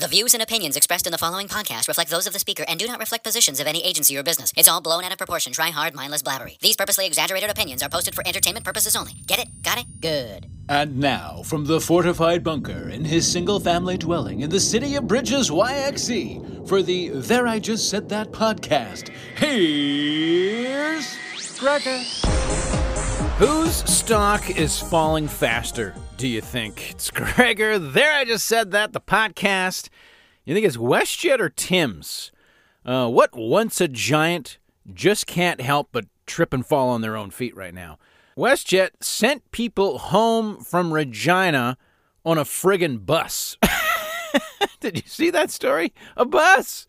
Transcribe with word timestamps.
The 0.00 0.08
views 0.08 0.32
and 0.32 0.42
opinions 0.42 0.78
expressed 0.78 1.04
in 1.04 1.12
the 1.12 1.18
following 1.18 1.46
podcast 1.46 1.86
reflect 1.86 2.08
those 2.08 2.26
of 2.26 2.32
the 2.32 2.38
speaker 2.38 2.64
and 2.66 2.80
do 2.80 2.86
not 2.86 3.00
reflect 3.00 3.22
positions 3.22 3.60
of 3.60 3.66
any 3.66 3.84
agency 3.84 4.16
or 4.16 4.22
business. 4.22 4.50
It's 4.56 4.66
all 4.66 4.80
blown 4.80 5.04
out 5.04 5.12
of 5.12 5.18
proportion, 5.18 5.52
try 5.52 5.68
hard, 5.68 5.94
mindless 5.94 6.22
blabbery. 6.22 6.58
These 6.60 6.76
purposely 6.76 7.06
exaggerated 7.06 7.50
opinions 7.50 7.82
are 7.82 7.90
posted 7.90 8.14
for 8.14 8.26
entertainment 8.26 8.64
purposes 8.64 8.96
only. 8.96 9.12
Get 9.26 9.40
it? 9.40 9.48
Got 9.62 9.76
it? 9.76 10.00
Good. 10.00 10.46
And 10.70 10.96
now, 11.00 11.42
from 11.44 11.66
the 11.66 11.82
fortified 11.82 12.42
bunker 12.42 12.88
in 12.88 13.04
his 13.04 13.30
single 13.30 13.60
family 13.60 13.98
dwelling 13.98 14.40
in 14.40 14.48
the 14.48 14.58
city 14.58 14.94
of 14.94 15.06
Bridges, 15.06 15.50
YXE, 15.50 16.66
for 16.66 16.80
the 16.80 17.10
There 17.10 17.46
I 17.46 17.58
Just 17.58 17.90
Said 17.90 18.08
That 18.08 18.32
podcast, 18.32 19.10
here's 19.36 21.14
Gregor. 21.58 22.69
Whose 23.40 23.76
stock 23.90 24.50
is 24.50 24.78
falling 24.78 25.26
faster, 25.26 25.94
do 26.18 26.28
you 26.28 26.42
think? 26.42 26.90
It's 26.90 27.10
Gregor. 27.34 27.78
There, 27.78 28.12
I 28.12 28.26
just 28.26 28.44
said 28.46 28.70
that. 28.72 28.92
The 28.92 29.00
podcast. 29.00 29.88
You 30.44 30.52
think 30.52 30.66
it's 30.66 30.76
WestJet 30.76 31.40
or 31.40 31.48
Tim's? 31.48 32.32
Uh, 32.84 33.08
what 33.08 33.34
once 33.34 33.80
a 33.80 33.88
giant 33.88 34.58
just 34.92 35.26
can't 35.26 35.62
help 35.62 35.88
but 35.90 36.04
trip 36.26 36.52
and 36.52 36.66
fall 36.66 36.90
on 36.90 37.00
their 37.00 37.16
own 37.16 37.30
feet 37.30 37.56
right 37.56 37.72
now? 37.72 37.98
WestJet 38.36 38.90
sent 39.00 39.50
people 39.52 39.96
home 39.96 40.62
from 40.62 40.92
Regina 40.92 41.78
on 42.26 42.36
a 42.36 42.44
friggin' 42.44 43.06
bus. 43.06 43.56
Did 44.80 44.96
you 44.96 45.04
see 45.06 45.30
that 45.30 45.50
story? 45.50 45.94
A 46.14 46.26
bus. 46.26 46.86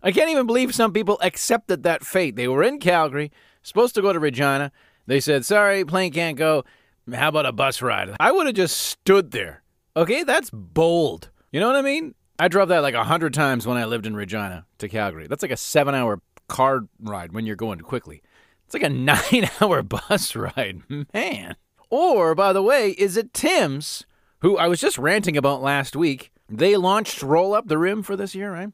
I 0.00 0.12
can't 0.12 0.30
even 0.30 0.46
believe 0.46 0.76
some 0.76 0.92
people 0.92 1.18
accepted 1.22 1.82
that 1.82 2.06
fate. 2.06 2.36
They 2.36 2.46
were 2.46 2.62
in 2.62 2.78
Calgary, 2.78 3.32
supposed 3.64 3.96
to 3.96 4.02
go 4.02 4.12
to 4.12 4.20
Regina. 4.20 4.70
They 5.08 5.20
said, 5.20 5.46
sorry, 5.46 5.86
plane 5.86 6.12
can't 6.12 6.36
go. 6.36 6.66
How 7.10 7.28
about 7.28 7.46
a 7.46 7.52
bus 7.52 7.80
ride? 7.80 8.14
I 8.20 8.30
would 8.30 8.44
have 8.46 8.54
just 8.54 8.76
stood 8.76 9.30
there. 9.30 9.62
Okay, 9.96 10.22
that's 10.22 10.50
bold. 10.50 11.30
You 11.50 11.60
know 11.60 11.66
what 11.66 11.76
I 11.76 11.82
mean? 11.82 12.14
I 12.38 12.48
drove 12.48 12.68
that 12.68 12.82
like 12.82 12.94
a 12.94 13.04
hundred 13.04 13.32
times 13.32 13.66
when 13.66 13.78
I 13.78 13.86
lived 13.86 14.06
in 14.06 14.14
Regina 14.14 14.66
to 14.76 14.86
Calgary. 14.86 15.26
That's 15.26 15.40
like 15.40 15.50
a 15.50 15.56
seven 15.56 15.94
hour 15.94 16.20
car 16.46 16.82
ride 17.00 17.32
when 17.32 17.46
you're 17.46 17.56
going 17.56 17.80
quickly. 17.80 18.20
It's 18.66 18.74
like 18.74 18.82
a 18.82 18.88
nine 18.90 19.50
hour 19.62 19.82
bus 19.82 20.36
ride. 20.36 20.82
Man. 21.14 21.56
Or, 21.88 22.34
by 22.34 22.52
the 22.52 22.62
way, 22.62 22.90
is 22.90 23.16
it 23.16 23.32
Tim's, 23.32 24.04
who 24.40 24.58
I 24.58 24.68
was 24.68 24.78
just 24.78 24.98
ranting 24.98 25.38
about 25.38 25.62
last 25.62 25.96
week? 25.96 26.30
They 26.50 26.76
launched 26.76 27.22
Roll 27.22 27.54
Up 27.54 27.68
the 27.68 27.78
Rim 27.78 28.02
for 28.02 28.14
this 28.14 28.34
year, 28.34 28.52
right? 28.52 28.68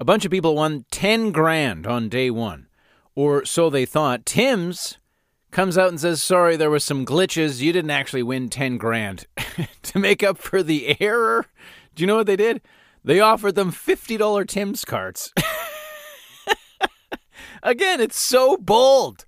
A 0.00 0.04
bunch 0.06 0.24
of 0.24 0.30
people 0.30 0.54
won 0.54 0.86
10 0.90 1.30
grand 1.30 1.86
on 1.86 2.08
day 2.08 2.30
one. 2.30 2.68
Or 3.14 3.44
so 3.44 3.68
they 3.68 3.84
thought. 3.84 4.24
Tim's 4.24 4.96
comes 5.54 5.78
out 5.78 5.88
and 5.88 6.00
says, 6.00 6.22
Sorry, 6.22 6.56
there 6.56 6.68
was 6.68 6.84
some 6.84 7.06
glitches. 7.06 7.62
You 7.62 7.72
didn't 7.72 7.92
actually 7.92 8.24
win 8.24 8.50
10 8.50 8.76
grand. 8.76 9.26
to 9.82 9.98
make 9.98 10.22
up 10.22 10.36
for 10.36 10.62
the 10.62 11.00
error, 11.00 11.46
do 11.94 12.02
you 12.02 12.06
know 12.06 12.16
what 12.16 12.26
they 12.26 12.36
did? 12.36 12.60
They 13.04 13.20
offered 13.20 13.54
them 13.54 13.70
$50 13.70 14.48
Tim's 14.48 14.84
cards. 14.84 15.32
Again, 17.62 18.00
it's 18.00 18.18
so 18.18 18.56
bold. 18.56 19.24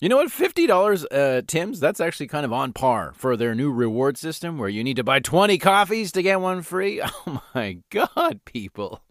You 0.00 0.08
know 0.08 0.16
what? 0.16 0.28
$50 0.28 1.06
uh, 1.10 1.42
Tim's, 1.46 1.80
that's 1.80 2.00
actually 2.00 2.28
kind 2.28 2.44
of 2.44 2.52
on 2.52 2.72
par 2.72 3.12
for 3.16 3.36
their 3.36 3.54
new 3.54 3.72
reward 3.72 4.16
system 4.16 4.58
where 4.58 4.68
you 4.68 4.84
need 4.84 4.96
to 4.96 5.04
buy 5.04 5.18
20 5.18 5.58
coffees 5.58 6.12
to 6.12 6.22
get 6.22 6.40
one 6.40 6.62
free. 6.62 7.02
Oh 7.26 7.42
my 7.54 7.78
God, 7.90 8.40
people. 8.44 9.02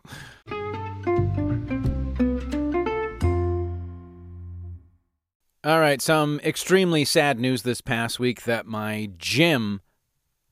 All 5.66 5.80
right, 5.80 6.02
some 6.02 6.42
extremely 6.44 7.06
sad 7.06 7.40
news 7.40 7.62
this 7.62 7.80
past 7.80 8.20
week 8.20 8.44
that 8.44 8.66
my 8.66 9.12
gym 9.18 9.80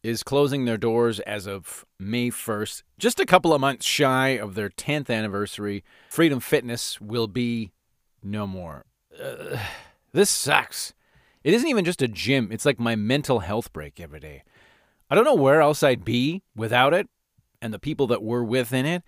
is 0.04 0.24
closing 0.24 0.64
their 0.64 0.78
doors 0.78 1.20
as 1.20 1.46
of 1.46 1.86
May 2.00 2.30
1st. 2.30 2.84
Just 2.98 3.20
a 3.20 3.26
couple 3.26 3.54
of 3.54 3.60
months 3.60 3.86
shy 3.86 4.30
of 4.30 4.56
their 4.56 4.70
10th 4.70 5.10
anniversary, 5.10 5.84
Freedom 6.10 6.40
Fitness 6.40 7.02
will 7.02 7.28
be 7.28 7.74
no 8.24 8.48
more. 8.48 8.86
Uh, 9.22 9.58
this 10.14 10.30
sucks. 10.30 10.94
It 11.44 11.54
isn't 11.56 11.68
even 11.68 11.84
just 11.84 12.02
a 12.02 12.08
gym, 12.08 12.48
it's 12.50 12.66
like 12.66 12.80
my 12.80 12.96
mental 12.96 13.40
health 13.40 13.74
break 13.74 14.00
every 14.00 14.22
day. 14.22 14.44
I 15.10 15.16
don't 15.16 15.26
know 15.26 15.36
where 15.36 15.60
else 15.60 15.84
I'd 15.84 16.06
be 16.06 16.42
without 16.56 16.94
it 16.94 17.10
and 17.62 17.74
the 17.74 17.80
people 17.80 18.08
that 18.08 18.24
were 18.24 18.46
within 18.46 18.86
it. 18.86 19.04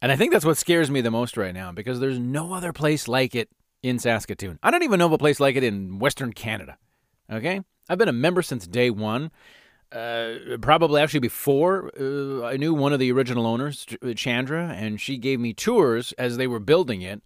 And 0.00 0.12
I 0.12 0.16
think 0.16 0.32
that's 0.32 0.44
what 0.44 0.56
scares 0.56 0.88
me 0.88 1.00
the 1.00 1.10
most 1.10 1.36
right 1.36 1.52
now 1.52 1.72
because 1.72 1.98
there's 1.98 2.20
no 2.20 2.52
other 2.52 2.72
place 2.72 3.08
like 3.08 3.34
it 3.34 3.48
in 3.82 3.98
Saskatoon. 3.98 4.58
I 4.62 4.70
don't 4.70 4.82
even 4.82 4.98
know 4.98 5.06
of 5.06 5.12
a 5.12 5.18
place 5.18 5.40
like 5.40 5.56
it 5.56 5.64
in 5.64 5.98
Western 5.98 6.32
Canada. 6.32 6.78
Okay? 7.30 7.60
I've 7.88 7.98
been 7.98 8.08
a 8.08 8.12
member 8.12 8.42
since 8.42 8.66
day 8.66 8.90
one. 8.90 9.30
Uh, 9.90 10.58
probably 10.60 11.00
actually 11.00 11.20
before 11.20 11.90
uh, 11.98 12.44
I 12.44 12.58
knew 12.58 12.74
one 12.74 12.92
of 12.92 12.98
the 12.98 13.10
original 13.10 13.46
owners, 13.46 13.86
Chandra, 14.16 14.68
and 14.68 15.00
she 15.00 15.16
gave 15.16 15.40
me 15.40 15.54
tours 15.54 16.12
as 16.18 16.36
they 16.36 16.46
were 16.46 16.60
building 16.60 17.00
it. 17.00 17.22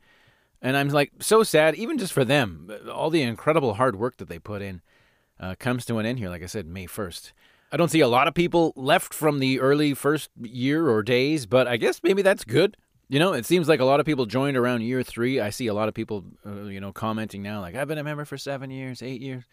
And 0.61 0.77
I'm 0.77 0.89
like 0.89 1.11
so 1.19 1.43
sad, 1.43 1.75
even 1.75 1.99
just 1.99 2.13
for 2.13 2.25
them. 2.25 2.71
All 2.93 3.11
the 3.11 3.23
incredible 3.23 3.75
hard 3.75 3.97
work 3.97 4.19
that 4.19 4.29
they 4.29 4.39
put 4.39 4.63
in 4.63 4.81
uh, 5.41 5.57
comes 5.59 5.85
to 5.87 5.99
an 5.99 6.07
end 6.07 6.21
here, 6.21 6.29
like 6.29 6.45
I 6.45 6.47
said, 6.47 6.67
May 6.67 6.87
1st. 6.87 7.33
I 7.73 7.77
don't 7.77 7.91
see 7.91 8.01
a 8.01 8.09
lot 8.09 8.29
of 8.29 8.35
people 8.35 8.73
left 8.77 9.13
from 9.13 9.41
the 9.41 9.59
early 9.59 9.93
first 9.95 10.31
year 10.41 10.89
or 10.89 11.03
days, 11.03 11.47
but 11.47 11.67
I 11.67 11.79
guess 11.79 12.01
maybe 12.05 12.23
that's 12.23 12.45
good. 12.45 12.77
You 13.13 13.19
know, 13.19 13.35
it 13.35 13.45
seems 13.45 13.69
like 13.69 13.81
a 13.81 13.85
lot 13.85 14.01
of 14.01 14.07
people 14.07 14.25
joined 14.25 14.57
around 14.57 14.81
year 14.81 15.03
three. 15.03 15.39
I 15.39 15.51
see 15.51 15.67
a 15.67 15.75
lot 15.75 15.87
of 15.87 15.93
people, 15.93 16.25
uh, 16.47 16.63
you 16.63 16.81
know, 16.81 16.95
commenting 16.95 17.43
now, 17.43 17.61
like, 17.61 17.75
I've 17.75 17.87
been 17.87 17.99
a 17.99 18.03
member 18.03 18.25
for 18.25 18.39
seven 18.39 18.71
years, 18.71 19.03
eight 19.03 19.21
years. 19.21 19.45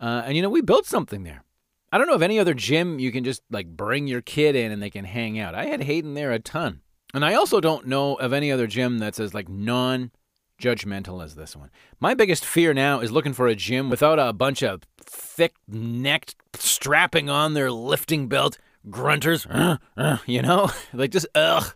Uh, 0.00 0.22
and, 0.24 0.34
you 0.34 0.40
know, 0.40 0.48
we 0.48 0.62
built 0.62 0.86
something 0.86 1.22
there. 1.22 1.44
I 1.92 1.98
don't 1.98 2.06
know 2.06 2.14
of 2.14 2.22
any 2.22 2.38
other 2.38 2.54
gym 2.54 2.98
you 2.98 3.12
can 3.12 3.22
just, 3.22 3.42
like, 3.50 3.66
bring 3.66 4.06
your 4.06 4.22
kid 4.22 4.56
in 4.56 4.72
and 4.72 4.82
they 4.82 4.88
can 4.88 5.04
hang 5.04 5.38
out. 5.38 5.54
I 5.54 5.66
had 5.66 5.82
Hayden 5.82 6.14
there 6.14 6.32
a 6.32 6.38
ton. 6.38 6.80
And 7.12 7.26
I 7.26 7.34
also 7.34 7.60
don't 7.60 7.86
know 7.86 8.14
of 8.14 8.32
any 8.32 8.50
other 8.50 8.66
gym 8.66 8.96
that's 8.96 9.20
as, 9.20 9.34
like, 9.34 9.50
non 9.50 10.10
judgmental 10.58 11.22
as 11.22 11.34
this 11.34 11.54
one. 11.54 11.70
My 12.00 12.14
biggest 12.14 12.42
fear 12.42 12.72
now 12.72 13.00
is 13.00 13.12
looking 13.12 13.34
for 13.34 13.48
a 13.48 13.54
gym 13.54 13.90
without 13.90 14.18
a 14.18 14.32
bunch 14.32 14.62
of 14.62 14.80
thick 14.98 15.52
necked, 15.68 16.36
strapping 16.54 17.28
on 17.28 17.52
their 17.52 17.70
lifting 17.70 18.28
belt 18.28 18.56
grunters, 18.88 19.46
uh, 19.50 19.76
uh, 19.94 20.16
you 20.24 20.40
know? 20.40 20.70
like, 20.94 21.10
just, 21.10 21.26
ugh. 21.34 21.74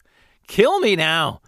Kill 0.48 0.80
me 0.80 0.96
now. 0.96 1.40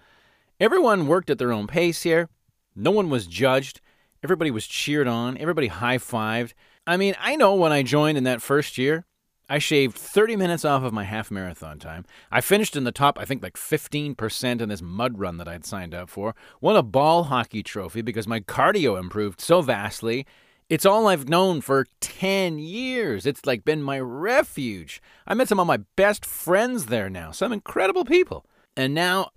Everyone 0.61 1.09
worked 1.09 1.31
at 1.31 1.39
their 1.39 1.53
own 1.53 1.67
pace 1.67 2.03
here. 2.03 2.29
No 2.77 2.91
one 2.91 3.09
was 3.11 3.27
judged. 3.27 3.81
Everybody 4.23 4.51
was 4.51 4.67
cheered 4.67 5.09
on. 5.09 5.39
Everybody 5.39 5.69
high 5.69 5.97
fived. 5.97 6.53
I 6.87 6.99
mean, 6.99 7.17
I 7.19 7.35
know 7.35 7.55
when 7.55 7.73
I 7.73 7.83
joined 7.83 8.19
in 8.19 8.25
that 8.25 8.43
first 8.43 8.77
year, 8.77 9.07
I 9.49 9.59
shaved 9.59 9.97
30 9.97 10.37
minutes 10.37 10.65
off 10.67 10.85
of 10.85 10.93
my 10.93 11.05
half 11.05 11.31
marathon 11.31 11.79
time. 11.79 12.05
I 12.31 12.43
finished 12.43 12.77
in 12.77 12.85
the 12.85 12.93
top, 12.93 13.19
I 13.19 13.25
think, 13.25 13.43
like 13.43 13.57
15% 13.57 14.61
in 14.61 14.69
this 14.69 14.83
mud 14.83 15.19
run 15.19 15.39
that 15.39 15.49
I'd 15.49 15.65
signed 15.65 15.95
up 15.95 16.11
for. 16.11 16.35
Won 16.61 16.77
a 16.77 16.83
ball 16.83 17.25
hockey 17.25 17.63
trophy 17.63 18.03
because 18.03 18.29
my 18.29 18.41
cardio 18.41 19.01
improved 19.01 19.41
so 19.41 19.63
vastly. 19.63 20.27
It's 20.69 20.87
all 20.87 21.09
I've 21.09 21.29
known 21.29 21.63
for 21.63 21.87
10 22.01 22.59
years. 22.59 23.25
It's 23.25 23.47
like 23.47 23.65
been 23.65 23.83
my 23.83 23.99
refuge. 23.99 25.03
I 25.27 25.35
met 25.35 25.49
some 25.49 25.59
of 25.59 25.67
my 25.67 25.79
best 25.97 26.27
friends 26.27 26.87
there 26.87 27.09
now, 27.09 27.31
some 27.31 27.53
incredible 27.53 28.05
people. 28.05 28.45
And 28.81 28.95
now 28.95 29.33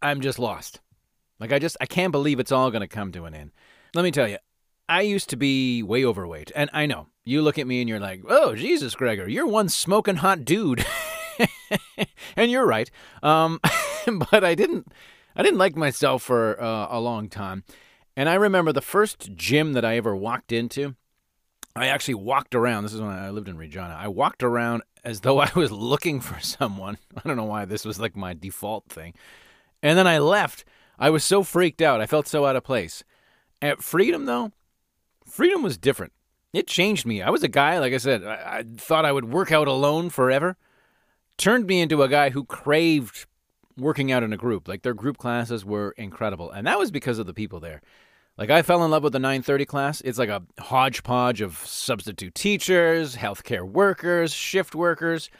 I'm 0.00 0.22
just 0.22 0.38
lost. 0.38 0.80
Like 1.38 1.52
I 1.52 1.58
just 1.58 1.76
I 1.82 1.86
can't 1.86 2.12
believe 2.12 2.40
it's 2.40 2.50
all 2.50 2.70
going 2.70 2.80
to 2.80 2.88
come 2.88 3.12
to 3.12 3.26
an 3.26 3.34
end. 3.34 3.52
Let 3.94 4.04
me 4.04 4.10
tell 4.10 4.26
you, 4.26 4.38
I 4.88 5.02
used 5.02 5.28
to 5.30 5.36
be 5.36 5.82
way 5.82 6.02
overweight, 6.02 6.50
and 6.56 6.70
I 6.72 6.86
know 6.86 7.08
you 7.26 7.42
look 7.42 7.58
at 7.58 7.66
me 7.66 7.82
and 7.82 7.90
you're 7.90 8.00
like, 8.00 8.22
"Oh 8.26 8.54
Jesus, 8.54 8.94
Gregor, 8.94 9.28
you're 9.28 9.46
one 9.46 9.68
smoking 9.68 10.16
hot 10.16 10.46
dude," 10.46 10.82
and 12.36 12.50
you're 12.50 12.64
right. 12.64 12.90
Um, 13.22 13.60
but 14.30 14.42
I 14.42 14.54
didn't 14.54 14.90
I 15.36 15.42
didn't 15.42 15.58
like 15.58 15.76
myself 15.76 16.22
for 16.22 16.58
uh, 16.58 16.86
a 16.88 17.00
long 17.00 17.28
time, 17.28 17.64
and 18.16 18.30
I 18.30 18.34
remember 18.34 18.72
the 18.72 18.80
first 18.80 19.34
gym 19.34 19.74
that 19.74 19.84
I 19.84 19.98
ever 19.98 20.16
walked 20.16 20.52
into. 20.52 20.96
I 21.76 21.88
actually 21.88 22.14
walked 22.14 22.54
around. 22.54 22.84
This 22.84 22.94
is 22.94 23.02
when 23.02 23.10
I 23.10 23.28
lived 23.28 23.48
in 23.48 23.58
Regina. 23.58 23.94
I 24.00 24.08
walked 24.08 24.42
around 24.42 24.84
as 25.04 25.20
though 25.20 25.38
I 25.40 25.50
was 25.54 25.70
looking 25.70 26.20
for 26.20 26.40
someone. 26.40 26.98
I 27.16 27.26
don't 27.26 27.36
know 27.36 27.44
why 27.44 27.64
this 27.64 27.84
was 27.84 28.00
like 28.00 28.16
my 28.16 28.34
default 28.34 28.88
thing. 28.88 29.14
And 29.82 29.98
then 29.98 30.06
I 30.06 30.18
left. 30.18 30.64
I 30.98 31.10
was 31.10 31.24
so 31.24 31.42
freaked 31.42 31.82
out. 31.82 32.00
I 32.00 32.06
felt 32.06 32.26
so 32.26 32.46
out 32.46 32.56
of 32.56 32.64
place. 32.64 33.04
At 33.60 33.82
Freedom, 33.82 34.24
though, 34.24 34.52
Freedom 35.26 35.62
was 35.62 35.78
different. 35.78 36.12
It 36.52 36.66
changed 36.66 37.04
me. 37.04 37.20
I 37.20 37.30
was 37.30 37.42
a 37.42 37.48
guy, 37.48 37.78
like 37.78 37.92
I 37.92 37.98
said, 37.98 38.24
I, 38.24 38.58
I 38.58 38.64
thought 38.76 39.04
I 39.04 39.12
would 39.12 39.32
work 39.32 39.50
out 39.50 39.66
alone 39.66 40.10
forever. 40.10 40.56
Turned 41.36 41.66
me 41.66 41.80
into 41.80 42.02
a 42.02 42.08
guy 42.08 42.30
who 42.30 42.44
craved 42.44 43.26
working 43.76 44.12
out 44.12 44.22
in 44.22 44.32
a 44.32 44.36
group. 44.36 44.68
Like 44.68 44.82
their 44.82 44.94
group 44.94 45.18
classes 45.18 45.64
were 45.64 45.92
incredible. 45.96 46.50
And 46.50 46.66
that 46.66 46.78
was 46.78 46.90
because 46.92 47.18
of 47.18 47.26
the 47.26 47.34
people 47.34 47.58
there. 47.58 47.82
Like 48.36 48.50
I 48.50 48.62
fell 48.62 48.84
in 48.84 48.90
love 48.90 49.04
with 49.04 49.12
the 49.12 49.20
930 49.20 49.64
class. 49.64 50.00
It's 50.00 50.18
like 50.18 50.28
a 50.28 50.42
hodgepodge 50.58 51.40
of 51.40 51.56
substitute 51.58 52.34
teachers, 52.34 53.16
healthcare 53.16 53.62
workers, 53.62 54.32
shift 54.32 54.74
workers, 54.74 55.30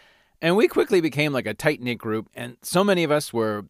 and 0.41 0.57
we 0.57 0.69
quickly 0.69 1.01
became 1.01 1.33
like 1.33 1.47
a 1.47 1.55
tight-knit 1.55 1.99
group 1.99 2.29
and 2.35 2.57
so 2.63 2.85
many 2.85 3.03
of 3.03 3.11
us 3.11 3.33
were 3.33 3.67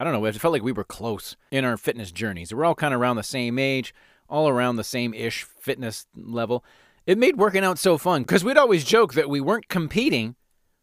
I 0.00 0.02
don't 0.02 0.12
know, 0.12 0.24
it 0.24 0.34
felt 0.36 0.52
like 0.52 0.62
we 0.64 0.72
were 0.72 0.82
close 0.82 1.36
in 1.52 1.64
our 1.64 1.76
fitness 1.76 2.10
journeys. 2.10 2.52
We're 2.52 2.64
all 2.64 2.74
kind 2.74 2.92
of 2.92 3.00
around 3.00 3.14
the 3.14 3.22
same 3.22 3.60
age, 3.60 3.94
all 4.28 4.48
around 4.48 4.74
the 4.74 4.82
same-ish 4.84 5.44
fitness 5.44 6.06
level. 6.16 6.64
It 7.06 7.16
made 7.16 7.36
working 7.36 7.62
out 7.62 7.78
so 7.78 7.96
fun 7.96 8.22
because 8.22 8.42
we'd 8.42 8.56
always 8.56 8.82
joke 8.82 9.14
that 9.14 9.30
we 9.30 9.40
weren't 9.40 9.68
competing, 9.68 10.34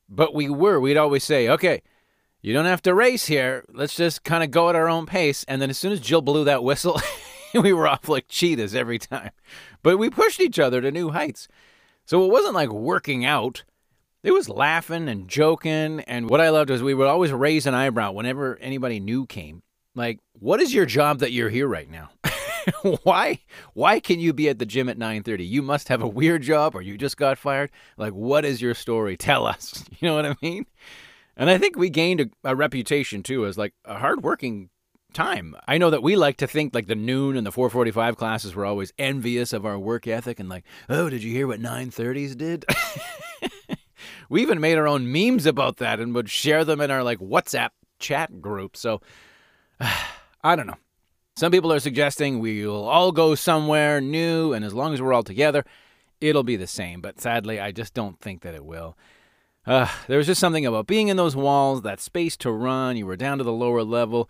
but 0.07 0.33
we 0.33 0.49
were. 0.49 0.79
We'd 0.79 0.95
always 0.95 1.25
say, 1.25 1.49
"Okay, 1.49 1.81
You 2.41 2.53
don't 2.53 2.65
have 2.65 2.81
to 2.83 2.93
race 2.95 3.25
here. 3.27 3.65
Let's 3.71 3.95
just 3.95 4.23
kind 4.23 4.43
of 4.43 4.49
go 4.49 4.69
at 4.69 4.75
our 4.75 4.87
own 4.89 5.05
pace. 5.05 5.43
And 5.47 5.61
then 5.61 5.69
as 5.69 5.77
soon 5.77 5.91
as 5.91 5.99
Jill 5.99 6.21
blew 6.21 6.43
that 6.45 6.63
whistle, 6.63 6.99
we 7.61 7.73
were 7.73 7.87
off 7.87 8.07
like 8.07 8.27
cheetahs 8.27 8.75
every 8.75 8.99
time. 8.99 9.31
But 9.83 9.97
we 9.97 10.09
pushed 10.09 10.39
each 10.39 10.59
other 10.59 10.81
to 10.81 10.91
new 10.91 11.09
heights. 11.11 11.47
So 12.05 12.25
it 12.25 12.31
wasn't 12.31 12.55
like 12.55 12.69
working 12.69 13.25
out. 13.25 13.63
It 14.23 14.31
was 14.31 14.49
laughing 14.49 15.07
and 15.07 15.27
joking. 15.27 16.01
And 16.01 16.29
what 16.29 16.41
I 16.41 16.49
loved 16.49 16.69
was 16.69 16.83
we 16.83 16.93
would 16.93 17.07
always 17.07 17.31
raise 17.31 17.65
an 17.65 17.73
eyebrow 17.73 18.11
whenever 18.11 18.57
anybody 18.57 18.99
new 18.99 19.25
came. 19.25 19.63
Like, 19.95 20.19
what 20.39 20.61
is 20.61 20.73
your 20.73 20.85
job 20.85 21.19
that 21.19 21.31
you're 21.31 21.49
here 21.49 21.67
right 21.67 21.89
now? 21.89 22.11
why 23.03 23.39
why 23.73 23.99
can 23.99 24.19
you 24.19 24.33
be 24.33 24.49
at 24.49 24.59
the 24.59 24.65
gym 24.65 24.89
at 24.89 24.97
9:30? 24.97 25.47
You 25.47 25.61
must 25.61 25.87
have 25.87 26.01
a 26.01 26.07
weird 26.07 26.43
job 26.43 26.75
or 26.75 26.81
you 26.81 26.97
just 26.97 27.17
got 27.17 27.37
fired. 27.37 27.71
Like 27.97 28.13
what 28.13 28.45
is 28.45 28.61
your 28.61 28.73
story? 28.73 29.17
Tell 29.17 29.45
us. 29.45 29.83
You 29.99 30.07
know 30.07 30.15
what 30.15 30.25
I 30.25 30.35
mean? 30.41 30.65
And 31.37 31.47
I 31.51 31.59
think 31.59 31.77
we 31.77 31.91
gained 31.91 32.21
a, 32.21 32.29
a 32.43 32.55
reputation 32.55 33.21
too 33.21 33.45
as 33.45 33.55
like 33.55 33.73
a 33.85 33.99
hardworking 33.99 34.70
time. 35.13 35.55
I 35.67 35.77
know 35.77 35.89
that 35.89 36.03
we 36.03 36.15
like 36.15 36.37
to 36.37 36.47
think 36.47 36.73
like 36.73 36.87
the 36.87 36.95
noon 36.95 37.37
and 37.37 37.45
the 37.45 37.51
445 37.51 38.17
classes 38.17 38.55
were 38.55 38.65
always 38.65 38.93
envious 38.97 39.53
of 39.53 39.65
our 39.65 39.77
work 39.77 40.07
ethic 40.07 40.39
and 40.39 40.49
like, 40.49 40.63
"Oh, 40.89 41.09
did 41.09 41.23
you 41.23 41.31
hear 41.31 41.47
what 41.47 41.59
930s 41.59 42.35
did?" 42.35 42.65
we 44.29 44.41
even 44.41 44.59
made 44.59 44.77
our 44.77 44.87
own 44.87 45.11
memes 45.11 45.45
about 45.45 45.77
that 45.77 45.99
and 45.99 46.15
would 46.15 46.29
share 46.29 46.65
them 46.65 46.81
in 46.81 46.91
our 46.91 47.03
like 47.03 47.19
WhatsApp 47.19 47.69
chat 47.99 48.41
group. 48.41 48.75
So 48.75 49.01
I 50.43 50.55
don't 50.55 50.67
know. 50.67 50.77
Some 51.35 51.51
people 51.51 51.71
are 51.71 51.79
suggesting 51.79 52.39
we'll 52.39 52.87
all 52.87 53.11
go 53.11 53.35
somewhere 53.35 54.01
new, 54.01 54.53
and 54.53 54.65
as 54.65 54.73
long 54.73 54.93
as 54.93 55.01
we're 55.01 55.13
all 55.13 55.23
together, 55.23 55.63
it'll 56.19 56.43
be 56.43 56.55
the 56.55 56.67
same. 56.67 57.01
But 57.01 57.21
sadly, 57.21 57.59
I 57.59 57.71
just 57.71 57.93
don't 57.93 58.19
think 58.19 58.41
that 58.41 58.53
it 58.53 58.65
will. 58.65 58.97
Uh, 59.65 59.87
there 60.07 60.17
was 60.17 60.27
just 60.27 60.41
something 60.41 60.65
about 60.65 60.87
being 60.87 61.07
in 61.07 61.17
those 61.17 61.35
walls, 61.35 61.83
that 61.83 61.99
space 61.99 62.35
to 62.37 62.51
run. 62.51 62.97
You 62.97 63.05
were 63.05 63.15
down 63.15 63.37
to 63.37 63.43
the 63.43 63.53
lower 63.53 63.83
level, 63.83 64.29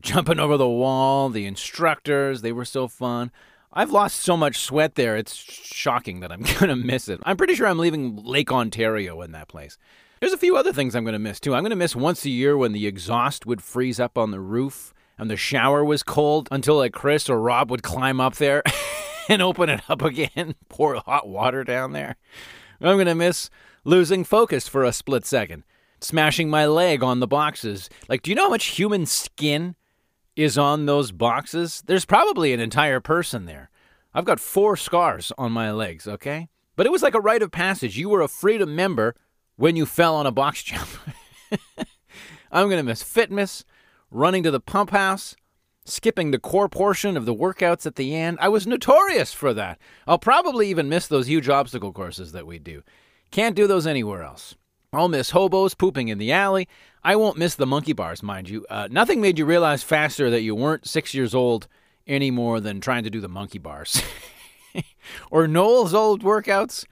jumping 0.00 0.38
over 0.38 0.56
the 0.56 0.68
wall. 0.68 1.28
The 1.28 1.46
instructors, 1.46 2.42
they 2.42 2.52
were 2.52 2.64
so 2.64 2.88
fun. 2.88 3.30
I've 3.72 3.90
lost 3.90 4.20
so 4.20 4.38
much 4.38 4.58
sweat 4.58 4.94
there, 4.94 5.16
it's 5.16 5.34
shocking 5.34 6.20
that 6.20 6.32
I'm 6.32 6.42
going 6.58 6.68
to 6.68 6.76
miss 6.76 7.08
it. 7.08 7.20
I'm 7.24 7.36
pretty 7.36 7.54
sure 7.54 7.66
I'm 7.66 7.78
leaving 7.78 8.16
Lake 8.16 8.50
Ontario 8.50 9.20
in 9.20 9.32
that 9.32 9.48
place. 9.48 9.76
There's 10.20 10.32
a 10.32 10.38
few 10.38 10.56
other 10.56 10.72
things 10.72 10.96
I'm 10.96 11.04
going 11.04 11.12
to 11.12 11.18
miss 11.18 11.40
too. 11.40 11.54
I'm 11.54 11.62
going 11.62 11.70
to 11.70 11.76
miss 11.76 11.94
once 11.94 12.24
a 12.24 12.30
year 12.30 12.56
when 12.56 12.72
the 12.72 12.86
exhaust 12.86 13.44
would 13.44 13.60
freeze 13.60 14.00
up 14.00 14.16
on 14.16 14.30
the 14.30 14.40
roof 14.40 14.94
and 15.18 15.30
the 15.30 15.36
shower 15.36 15.84
was 15.84 16.02
cold 16.02 16.48
until 16.50 16.76
like 16.76 16.94
Chris 16.94 17.28
or 17.28 17.38
Rob 17.38 17.70
would 17.70 17.82
climb 17.82 18.18
up 18.18 18.36
there 18.36 18.62
and 19.28 19.42
open 19.42 19.68
it 19.68 19.82
up 19.90 20.00
again, 20.00 20.54
pour 20.70 20.96
hot 20.96 21.28
water 21.28 21.64
down 21.64 21.92
there. 21.92 22.16
I'm 22.80 22.96
going 22.96 23.06
to 23.06 23.14
miss 23.14 23.50
losing 23.84 24.24
focus 24.24 24.68
for 24.68 24.84
a 24.84 24.92
split 24.92 25.26
second, 25.26 25.64
smashing 26.00 26.48
my 26.48 26.64
leg 26.66 27.02
on 27.02 27.20
the 27.20 27.26
boxes. 27.26 27.90
Like, 28.08 28.22
do 28.22 28.30
you 28.30 28.34
know 28.34 28.44
how 28.44 28.50
much 28.50 28.66
human 28.66 29.04
skin 29.04 29.76
is 30.36 30.56
on 30.58 30.86
those 30.86 31.10
boxes? 31.10 31.82
There's 31.86 32.04
probably 32.04 32.52
an 32.52 32.60
entire 32.60 33.00
person 33.00 33.46
there. 33.46 33.70
I've 34.14 34.24
got 34.24 34.38
four 34.38 34.76
scars 34.76 35.32
on 35.36 35.52
my 35.52 35.72
legs, 35.72 36.06
okay? 36.06 36.48
But 36.76 36.86
it 36.86 36.92
was 36.92 37.02
like 37.02 37.14
a 37.14 37.20
rite 37.20 37.42
of 37.42 37.50
passage. 37.50 37.98
You 37.98 38.10
were 38.10 38.20
a 38.20 38.28
freedom 38.28 38.76
member 38.76 39.16
when 39.56 39.76
you 39.76 39.86
fell 39.86 40.14
on 40.14 40.26
a 40.26 40.32
box 40.32 40.62
jump. 40.62 40.88
I'm 42.52 42.68
going 42.68 42.78
to 42.78 42.82
miss 42.82 43.02
fitness 43.02 43.64
running 44.10 44.42
to 44.42 44.50
the 44.50 44.60
pump 44.60 44.90
house, 44.90 45.36
skipping 45.84 46.30
the 46.30 46.38
core 46.38 46.68
portion 46.68 47.16
of 47.16 47.26
the 47.26 47.34
workouts 47.34 47.86
at 47.86 47.96
the 47.96 48.14
end. 48.14 48.38
I 48.40 48.48
was 48.48 48.66
notorious 48.66 49.32
for 49.32 49.52
that. 49.54 49.78
I'll 50.06 50.18
probably 50.18 50.68
even 50.68 50.88
miss 50.88 51.06
those 51.06 51.28
huge 51.28 51.48
obstacle 51.48 51.92
courses 51.92 52.32
that 52.32 52.46
we 52.46 52.58
do. 52.58 52.82
Can't 53.30 53.56
do 53.56 53.66
those 53.66 53.86
anywhere 53.86 54.22
else. 54.22 54.54
I'll 54.92 55.08
miss 55.08 55.30
hobos 55.30 55.74
pooping 55.74 56.08
in 56.08 56.18
the 56.18 56.32
alley. 56.32 56.68
I 57.02 57.16
won't 57.16 57.38
miss 57.38 57.54
the 57.54 57.66
monkey 57.66 57.92
bars, 57.92 58.22
mind 58.22 58.48
you. 58.48 58.64
Uh, 58.70 58.88
nothing 58.90 59.20
made 59.20 59.38
you 59.38 59.44
realize 59.44 59.82
faster 59.82 60.30
that 60.30 60.42
you 60.42 60.54
weren't 60.54 60.86
six 60.86 61.14
years 61.14 61.34
old 61.34 61.68
any 62.06 62.30
more 62.30 62.60
than 62.60 62.80
trying 62.80 63.04
to 63.04 63.10
do 63.10 63.20
the 63.20 63.28
monkey 63.28 63.58
bars. 63.58 64.02
or 65.30 65.46
Noel's 65.46 65.94
old 65.94 66.22
workouts. 66.22 66.84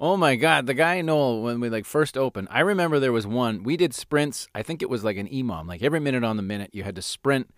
Oh 0.00 0.16
my 0.16 0.34
God, 0.34 0.66
the 0.66 0.74
guy 0.74 1.00
Noel 1.00 1.42
when 1.42 1.60
we 1.60 1.68
like 1.68 1.84
first 1.84 2.18
opened. 2.18 2.48
I 2.50 2.60
remember 2.60 2.98
there 2.98 3.12
was 3.12 3.26
one. 3.26 3.62
We 3.62 3.76
did 3.76 3.94
sprints. 3.94 4.48
I 4.54 4.62
think 4.62 4.82
it 4.82 4.90
was 4.90 5.04
like 5.04 5.16
an 5.16 5.28
EMOM. 5.28 5.68
Like 5.68 5.82
every 5.82 6.00
minute 6.00 6.24
on 6.24 6.36
the 6.36 6.42
minute, 6.42 6.70
you 6.72 6.82
had 6.82 6.96
to 6.96 7.02
sprint 7.02 7.50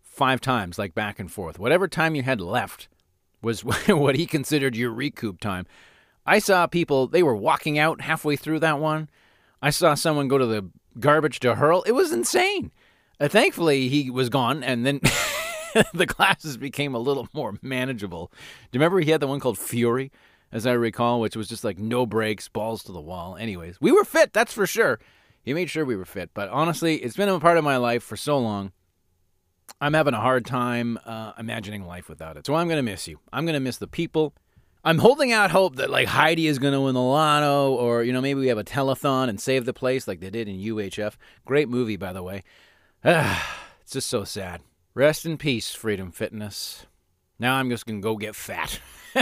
five 0.00 0.40
times, 0.40 0.78
like 0.78 0.94
back 0.94 1.18
and 1.18 1.30
forth. 1.30 1.58
Whatever 1.58 1.88
time 1.88 2.14
you 2.14 2.22
had 2.22 2.40
left 2.40 2.88
was 3.42 3.62
what 3.88 4.14
he 4.14 4.26
considered 4.26 4.76
your 4.76 4.90
recoup 4.90 5.40
time. 5.40 5.66
I 6.24 6.38
saw 6.38 6.66
people. 6.66 7.06
They 7.06 7.22
were 7.22 7.36
walking 7.36 7.78
out 7.78 8.00
halfway 8.00 8.36
through 8.36 8.60
that 8.60 8.78
one. 8.78 9.08
I 9.60 9.70
saw 9.70 9.94
someone 9.94 10.28
go 10.28 10.38
to 10.38 10.46
the 10.46 10.70
garbage 10.98 11.40
to 11.40 11.56
hurl. 11.56 11.82
It 11.82 11.92
was 11.92 12.12
insane. 12.12 12.70
Uh, 13.20 13.28
thankfully, 13.28 13.88
he 13.88 14.10
was 14.10 14.28
gone, 14.28 14.62
and 14.62 14.84
then 14.84 15.00
the 15.94 16.06
classes 16.06 16.56
became 16.56 16.94
a 16.94 16.98
little 16.98 17.28
more 17.32 17.54
manageable. 17.62 18.30
Do 18.70 18.76
you 18.76 18.80
remember 18.80 19.00
he 19.00 19.10
had 19.10 19.20
the 19.20 19.26
one 19.26 19.40
called 19.40 19.58
Fury? 19.58 20.10
as 20.52 20.66
I 20.66 20.72
recall, 20.72 21.20
which 21.20 21.34
was 21.34 21.48
just 21.48 21.64
like 21.64 21.78
no 21.78 22.04
breaks, 22.06 22.46
balls 22.46 22.84
to 22.84 22.92
the 22.92 23.00
wall. 23.00 23.36
Anyways, 23.36 23.80
we 23.80 23.90
were 23.90 24.04
fit, 24.04 24.32
that's 24.32 24.52
for 24.52 24.66
sure. 24.66 25.00
He 25.42 25.54
made 25.54 25.70
sure 25.70 25.84
we 25.84 25.96
were 25.96 26.04
fit. 26.04 26.30
But 26.34 26.50
honestly, 26.50 26.96
it's 26.96 27.16
been 27.16 27.28
a 27.28 27.40
part 27.40 27.56
of 27.56 27.64
my 27.64 27.78
life 27.78 28.02
for 28.02 28.16
so 28.16 28.38
long. 28.38 28.72
I'm 29.80 29.94
having 29.94 30.14
a 30.14 30.20
hard 30.20 30.44
time 30.44 30.98
uh, 31.04 31.32
imagining 31.38 31.84
life 31.84 32.08
without 32.08 32.36
it. 32.36 32.46
So 32.46 32.54
I'm 32.54 32.68
going 32.68 32.78
to 32.78 32.90
miss 32.90 33.08
you. 33.08 33.18
I'm 33.32 33.44
going 33.44 33.54
to 33.54 33.60
miss 33.60 33.78
the 33.78 33.88
people. 33.88 34.34
I'm 34.84 34.98
holding 34.98 35.30
out 35.30 35.52
hope 35.52 35.76
that 35.76 35.90
like 35.90 36.08
Heidi 36.08 36.48
is 36.48 36.58
going 36.58 36.72
to 36.72 36.80
win 36.80 36.94
the 36.94 37.00
lotto 37.00 37.72
or, 37.72 38.02
you 38.02 38.12
know, 38.12 38.20
maybe 38.20 38.40
we 38.40 38.48
have 38.48 38.58
a 38.58 38.64
telethon 38.64 39.28
and 39.28 39.40
save 39.40 39.64
the 39.64 39.72
place 39.72 40.08
like 40.08 40.18
they 40.18 40.30
did 40.30 40.48
in 40.48 40.56
UHF. 40.56 41.14
Great 41.44 41.68
movie, 41.68 41.96
by 41.96 42.12
the 42.12 42.22
way. 42.22 42.42
it's 43.04 43.92
just 43.92 44.08
so 44.08 44.24
sad. 44.24 44.60
Rest 44.94 45.24
in 45.24 45.38
peace, 45.38 45.72
Freedom 45.72 46.10
Fitness. 46.10 46.86
Now 47.38 47.54
I'm 47.54 47.70
just 47.70 47.86
going 47.86 48.00
to 48.00 48.04
go 48.04 48.16
get 48.16 48.34
fat. 48.34 48.80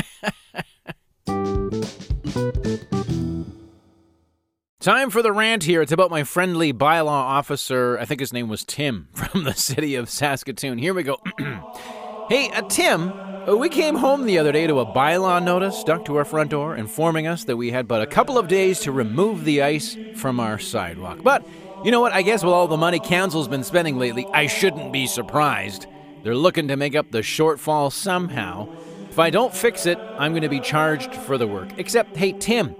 Time 4.80 5.10
for 5.10 5.20
the 5.20 5.30
rant 5.30 5.64
here. 5.64 5.82
It's 5.82 5.92
about 5.92 6.10
my 6.10 6.24
friendly 6.24 6.72
bylaw 6.72 7.08
officer. 7.08 7.98
I 7.98 8.06
think 8.06 8.20
his 8.20 8.32
name 8.32 8.48
was 8.48 8.64
Tim 8.64 9.08
from 9.12 9.44
the 9.44 9.52
city 9.52 9.94
of 9.94 10.08
Saskatoon. 10.08 10.78
Here 10.78 10.94
we 10.94 11.02
go. 11.02 11.18
hey, 12.30 12.48
uh, 12.50 12.62
Tim, 12.62 13.12
Uh, 13.48 13.56
we 13.56 13.70
came 13.70 13.94
home 13.94 14.26
the 14.26 14.38
other 14.38 14.52
day 14.52 14.66
to 14.66 14.80
a 14.80 14.86
bylaw 14.86 15.42
notice 15.42 15.78
stuck 15.78 16.04
to 16.04 16.16
our 16.16 16.26
front 16.26 16.50
door 16.50 16.76
informing 16.76 17.26
us 17.26 17.44
that 17.44 17.56
we 17.56 17.70
had 17.70 17.88
but 17.88 18.02
a 18.02 18.06
couple 18.06 18.36
of 18.36 18.48
days 18.48 18.80
to 18.80 18.92
remove 18.92 19.44
the 19.44 19.62
ice 19.62 19.96
from 20.16 20.38
our 20.38 20.58
sidewalk. 20.58 21.22
But 21.22 21.46
you 21.82 21.90
know 21.90 22.00
what? 22.00 22.12
I 22.12 22.20
guess 22.20 22.44
with 22.44 22.52
all 22.52 22.68
the 22.68 22.76
money 22.76 23.00
council's 23.00 23.48
been 23.48 23.64
spending 23.64 23.98
lately, 23.98 24.26
I 24.34 24.46
shouldn't 24.46 24.92
be 24.92 25.06
surprised. 25.06 25.86
They're 26.22 26.34
looking 26.34 26.68
to 26.68 26.76
make 26.76 26.94
up 26.94 27.10
the 27.10 27.20
shortfall 27.20 27.90
somehow. 27.90 28.68
If 29.08 29.18
I 29.18 29.30
don't 29.30 29.54
fix 29.54 29.86
it, 29.86 29.98
I'm 30.18 30.32
going 30.32 30.42
to 30.42 30.50
be 30.50 30.60
charged 30.60 31.14
for 31.14 31.38
the 31.38 31.46
work. 31.46 31.70
Except, 31.78 32.18
hey, 32.18 32.32
Tim, 32.32 32.76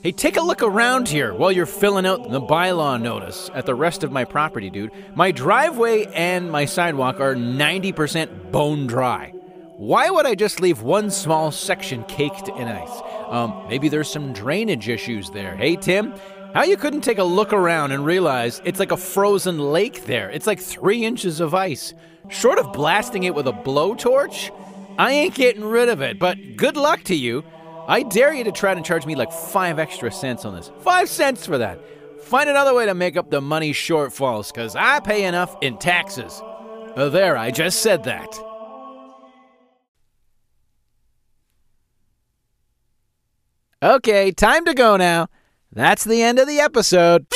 hey, 0.00 0.12
take 0.12 0.36
a 0.36 0.42
look 0.42 0.62
around 0.62 1.08
here 1.08 1.34
while 1.34 1.50
you're 1.50 1.66
filling 1.66 2.06
out 2.06 2.30
the 2.30 2.40
bylaw 2.40 3.02
notice 3.02 3.50
at 3.52 3.66
the 3.66 3.74
rest 3.74 4.04
of 4.04 4.12
my 4.12 4.24
property, 4.24 4.70
dude. 4.70 4.92
My 5.16 5.32
driveway 5.32 6.06
and 6.06 6.52
my 6.52 6.66
sidewalk 6.66 7.18
are 7.18 7.34
90% 7.34 8.52
bone 8.52 8.86
dry. 8.86 9.33
Why 9.76 10.08
would 10.08 10.24
I 10.24 10.36
just 10.36 10.60
leave 10.60 10.82
one 10.82 11.10
small 11.10 11.50
section 11.50 12.04
caked 12.04 12.48
in 12.48 12.68
ice? 12.68 13.02
Um, 13.28 13.66
maybe 13.68 13.88
there's 13.88 14.08
some 14.08 14.32
drainage 14.32 14.88
issues 14.88 15.30
there. 15.30 15.56
Hey, 15.56 15.74
Tim, 15.74 16.14
how 16.54 16.62
you 16.62 16.76
couldn't 16.76 17.00
take 17.00 17.18
a 17.18 17.24
look 17.24 17.52
around 17.52 17.90
and 17.90 18.04
realize 18.04 18.62
it's 18.64 18.78
like 18.78 18.92
a 18.92 18.96
frozen 18.96 19.58
lake 19.58 20.04
there? 20.04 20.30
It's 20.30 20.46
like 20.46 20.60
three 20.60 21.04
inches 21.04 21.40
of 21.40 21.54
ice. 21.54 21.92
Short 22.28 22.60
of 22.60 22.72
blasting 22.72 23.24
it 23.24 23.34
with 23.34 23.48
a 23.48 23.52
blowtorch, 23.52 24.52
I 24.96 25.10
ain't 25.10 25.34
getting 25.34 25.64
rid 25.64 25.88
of 25.88 26.00
it, 26.00 26.20
but 26.20 26.38
good 26.56 26.76
luck 26.76 27.02
to 27.04 27.16
you. 27.16 27.42
I 27.88 28.04
dare 28.04 28.32
you 28.32 28.44
to 28.44 28.52
try 28.52 28.74
to 28.74 28.80
charge 28.80 29.06
me 29.06 29.16
like 29.16 29.32
five 29.32 29.80
extra 29.80 30.12
cents 30.12 30.44
on 30.44 30.54
this. 30.54 30.70
Five 30.82 31.08
cents 31.08 31.44
for 31.44 31.58
that. 31.58 31.80
Find 32.22 32.48
another 32.48 32.74
way 32.74 32.86
to 32.86 32.94
make 32.94 33.16
up 33.16 33.28
the 33.28 33.40
money 33.40 33.72
shortfalls, 33.72 34.52
because 34.54 34.76
I 34.76 35.00
pay 35.00 35.24
enough 35.24 35.56
in 35.60 35.78
taxes. 35.78 36.40
Oh, 36.96 37.10
there, 37.10 37.36
I 37.36 37.50
just 37.50 37.82
said 37.82 38.04
that. 38.04 38.32
Okay, 43.84 44.32
time 44.32 44.64
to 44.64 44.72
go 44.72 44.96
now. 44.96 45.28
That's 45.70 46.04
the 46.04 46.22
end 46.22 46.38
of 46.38 46.48
the 46.48 46.58
episode. 46.58 47.26